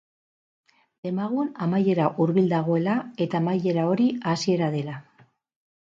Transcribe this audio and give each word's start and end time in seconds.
Demagun 1.07 1.51
amaiera 1.67 2.09
hurbil 2.25 2.49
dagoela 2.55 2.97
eta 3.27 3.45
amaiera 3.45 3.87
hori 3.93 4.13
hasiera 4.35 4.77
dela. 4.79 5.03